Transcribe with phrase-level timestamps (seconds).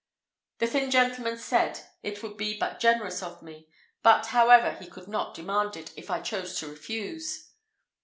[0.57, 3.67] The thin gentleman said it would be but generous of me,
[4.01, 7.51] but, however, he could not demand it, if I chose to refuse.